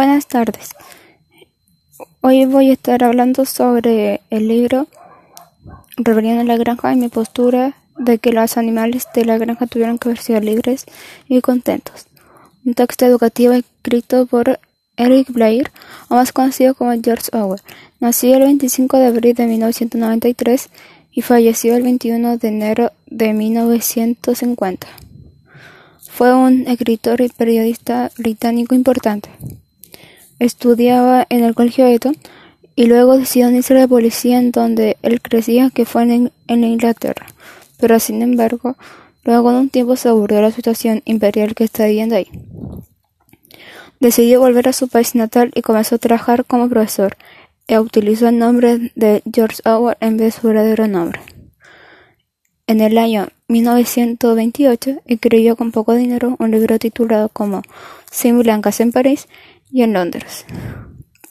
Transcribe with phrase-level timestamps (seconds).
[0.00, 0.70] Buenas tardes.
[2.22, 4.88] Hoy voy a estar hablando sobre el libro
[5.98, 9.98] Rebelión en la granja y mi postura de que los animales de la granja tuvieron
[9.98, 10.86] que ser libres
[11.28, 12.06] y contentos.
[12.64, 14.58] Un texto educativo escrito por
[14.96, 15.70] Eric Blair,
[16.08, 17.60] o más conocido como George Orwell.
[18.00, 20.70] Nació el 25 de abril de 1993
[21.12, 24.86] y falleció el 21 de enero de 1950.
[26.08, 29.28] Fue un escritor y periodista británico importante.
[30.40, 32.16] Estudiaba en el colegio Eton
[32.74, 36.32] y luego decidió unirse a la policía en donde él crecía, que fue en,
[36.64, 37.26] Inglaterra.
[37.78, 38.74] Pero sin embargo,
[39.22, 42.28] luego de un tiempo se aburrió de la situación imperial que está viviendo ahí.
[44.00, 47.18] Decidió volver a su país natal y comenzó a trabajar como profesor,
[47.68, 51.20] e utilizó el nombre de George Orwell en vez de su verdadero nombre.
[52.66, 57.62] En el año 1928 escribió con poco dinero un libro titulado como
[58.10, 59.28] Sin blancas en París
[59.70, 60.44] y en Londres.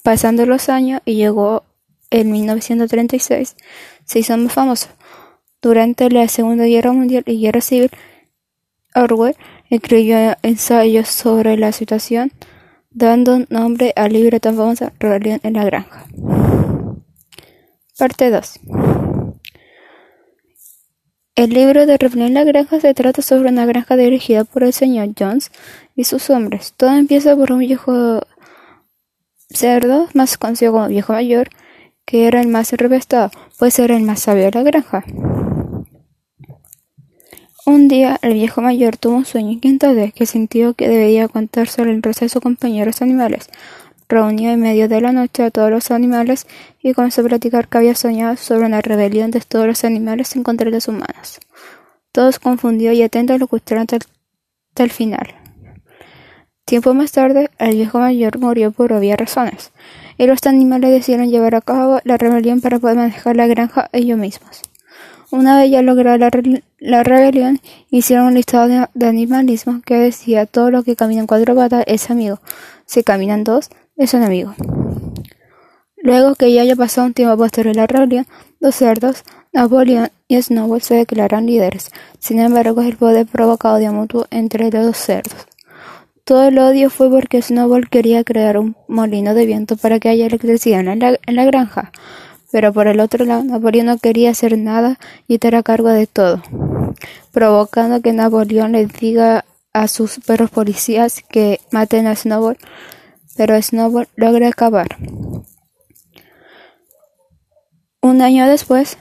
[0.04, 1.64] Pasando los años y llegó
[2.10, 3.56] en 1936,
[4.06, 4.88] se hizo muy famoso.
[5.62, 7.92] Durante la Segunda Guerra Mundial y Guerra Civil,
[8.96, 9.36] Orwell
[9.70, 12.32] escribió ensayos sobre la situación,
[12.90, 16.06] dando nombre al libro tan famoso Rebelión en la Granja.
[17.98, 18.60] Parte 2
[21.36, 24.74] El libro de Rebelión en la Granja se trata sobre una granja dirigida por el
[24.74, 25.52] señor Jones
[26.00, 26.74] y sus hombres.
[26.78, 28.22] Todo empieza por un viejo
[29.50, 31.50] cerdo, más conocido como viejo mayor,
[32.06, 35.04] que era el más revestado, pues era el más sabio de la granja.
[37.66, 42.02] Un día el viejo mayor tuvo un sueño inquietante que sintió que debía contárselo el
[42.02, 43.50] resto de sus compañeros animales.
[44.08, 46.48] Reunió en medio de la noche a todos los animales
[46.82, 50.44] y comenzó a platicar que había soñado sobre una rebelión de todos los animales en
[50.44, 51.42] contra de los humanos.
[52.14, 55.39] Todos confundidos y atentos lo escucharon hasta el final.
[56.70, 59.72] Tiempo más tarde, el viejo mayor murió por obvias razones,
[60.20, 64.20] y los animales decidieron llevar a cabo la rebelión para poder manejar la granja ellos
[64.20, 64.62] mismos.
[65.32, 66.30] Una vez ya lograda
[66.80, 71.56] la, rebelión, hicieron un listado de, animalismo que decía todo lo que camina en cuatro
[71.56, 72.40] patas es amigo,
[72.86, 74.54] si caminan dos es enemigo.
[75.98, 78.28] Luego que ya haya pasado un tiempo posterior a la rebelión,
[78.60, 79.24] los cerdos,
[79.54, 81.90] Napoleón y Snowball se declaran líderes.
[82.20, 85.48] Sin embargo, el poder provocado de mutuo entre los dos cerdos.
[86.30, 90.28] Todo el odio fue porque Snowball quería crear un molino de viento para que haya
[90.28, 91.92] electricidad en la, granja.
[92.52, 96.06] Pero por el otro lado, Napoleón no quería hacer nada y estar a cargo de
[96.06, 96.44] todo,
[97.32, 102.60] provocando que Napoleón le diga a sus perros policías que maten a Snowball,
[103.36, 104.98] pero Snowball logra acabar.
[108.04, 109.00] Un año después,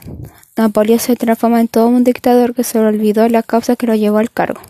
[0.57, 4.17] Napoleón se transforma en todo un dictador que se olvidó la causa que lo llevó
[4.17, 4.61] al cargo.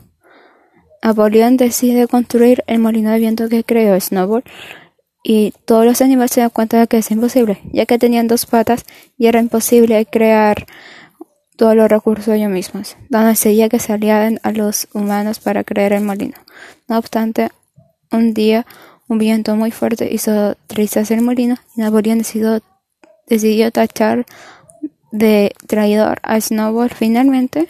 [1.04, 4.44] Napoleón decide construir el molino de viento que creó Snowball
[5.24, 8.46] y todos los animales se dan cuenta de que es imposible, ya que tenían dos
[8.46, 8.86] patas
[9.18, 10.66] y era imposible crear
[11.56, 15.92] todos los recursos ellos mismos, dando seguía que se aliaden a los humanos para crear
[15.92, 16.38] el molino.
[16.88, 17.50] No obstante,
[18.12, 18.66] un día
[19.10, 24.26] un viento muy fuerte hizo trizas el molino y Napoleón decidió tachar
[25.12, 27.68] de traidor a Snowball finalmente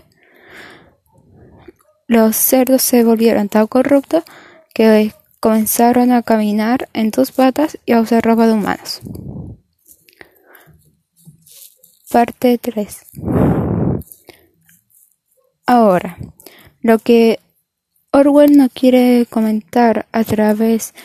[2.09, 4.23] los cerdos se volvieron tan corruptos
[4.73, 9.01] que comenzaron a caminar en dos patas y a usar ropa de humanos.
[12.11, 13.01] Parte 3
[15.67, 16.17] Ahora,
[16.81, 17.39] lo que
[18.11, 20.95] Orwell no quiere comentar a través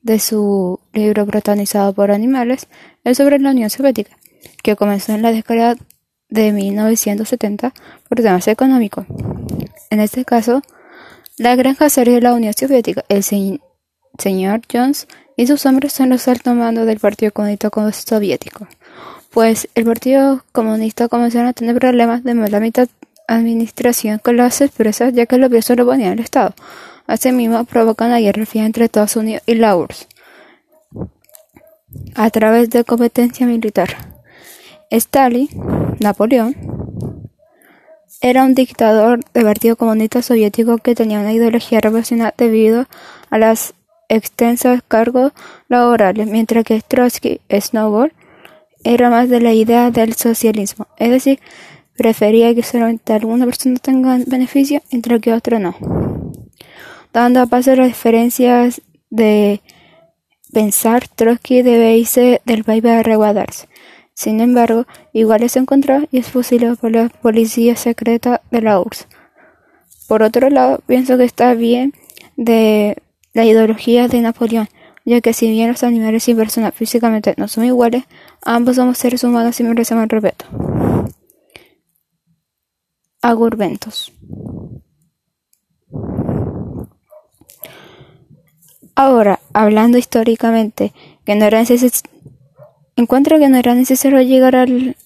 [0.00, 2.68] de su libro protagonizado por animales
[3.04, 4.16] es sobre la Unión Soviética,
[4.62, 5.76] que comenzó en la década
[6.30, 7.74] de 1970
[8.08, 9.04] por temas económicos.
[9.94, 10.60] En este caso,
[11.38, 13.04] la granja sería la Unión Soviética.
[13.08, 15.06] El señor Jones
[15.36, 18.66] y sus hombres son los altos mandos del Partido Comunista Soviético,
[19.30, 22.88] pues el Partido Comunista comenzó a tener problemas de mala mitad
[23.28, 26.56] administración con las empresas ya que los pesos lo ponían el Estado.
[27.06, 30.08] Asimismo, provocan una guerra fría entre Estados Unidos y la URSS
[32.16, 33.90] a través de competencia militar.
[34.90, 35.48] Stalin,
[36.00, 36.73] Napoleón,
[38.24, 42.86] era un dictador del Partido Comunista Soviético que tenía una ideología revolucionaria debido
[43.28, 43.74] a las
[44.08, 45.32] extensas cargos
[45.68, 48.14] laborales, mientras que Trotsky Snowball
[48.82, 51.38] era más de la idea del socialismo, es decir,
[51.98, 55.76] prefería que solamente algunas personas tengan beneficio, mientras que otros no.
[57.12, 58.80] Dando a paso las diferencias
[59.10, 59.60] de
[60.50, 63.68] pensar, Trotsky debe irse del país para reguardarse.
[64.14, 69.08] Sin embargo, igual es encontrado y es fusilado por la policía secreta de la URSS.
[70.06, 71.92] Por otro lado, pienso que está bien
[72.36, 72.96] de
[73.32, 74.68] la ideología de Napoleón,
[75.04, 78.04] ya que si bien los animales y personas físicamente no son iguales,
[78.42, 80.46] ambos somos seres humanos y merecemos respeto.
[83.20, 84.12] Agurbentos.
[88.94, 90.92] Ahora, hablando históricamente,
[91.24, 91.64] que no era
[92.96, 94.96] encuentro que no era necesario llegar al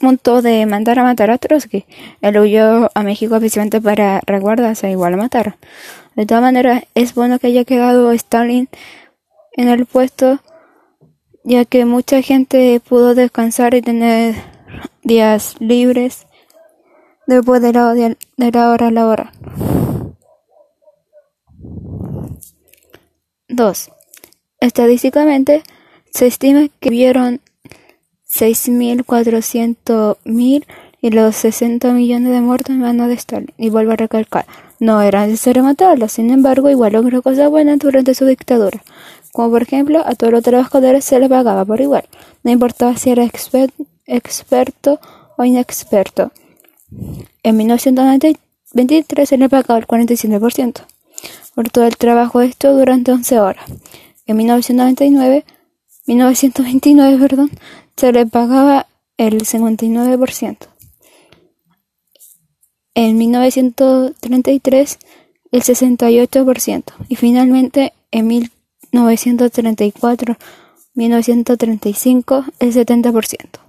[0.00, 1.84] punto de mandar a matar a Trotsky.
[2.20, 5.56] Él huyó a México especialmente para resguardarse, igual a matar.
[6.14, 8.68] De todas maneras, es bueno que haya quedado Stalin
[9.52, 10.40] en el puesto,
[11.44, 14.34] ya que mucha gente pudo descansar y tener
[15.02, 16.26] días libres
[17.26, 19.30] después de la, de la hora laboral.
[23.48, 23.90] 2.
[24.60, 25.62] Estadísticamente,
[26.18, 27.40] se estima que vieron
[28.28, 30.66] 6.400.000
[31.00, 33.54] y los 60 millones de muertos en manos de Stalin.
[33.56, 34.44] Y vuelvo a recalcar,
[34.80, 38.82] no era necesario matarlos, sin embargo, igual logró cosas buenas durante su dictadura.
[39.30, 42.08] Como por ejemplo, a todos los trabajadores se les pagaba por igual,
[42.42, 44.98] no importaba si era experto
[45.36, 46.32] o inexperto.
[47.44, 50.80] En 1923 se le pagaba el 47%
[51.54, 53.70] por todo el trabajo hecho durante 11 horas.
[54.26, 55.44] En 1999,
[56.08, 57.50] 1929, perdón,
[57.96, 58.88] se le pagaba
[59.18, 60.56] el 59%.
[62.94, 64.98] En 1933
[65.52, 70.36] el 68% y finalmente en 1934
[70.94, 73.60] 1935 el 70%.